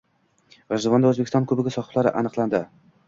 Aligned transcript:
G‘ijduvonda 0.71 1.11
O‘zbekiston 1.11 1.45
kubogi 1.51 1.75
sohiblari 1.77 2.15
aniqlanading 2.23 2.69